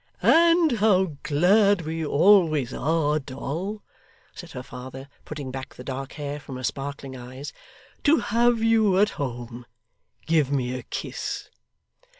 [0.23, 3.83] 'And how glad we always are, Doll,'
[4.33, 7.53] said her father, putting back the dark hair from her sparkling eyes,
[8.03, 9.67] 'to have you at home.
[10.25, 11.51] Give me a kiss.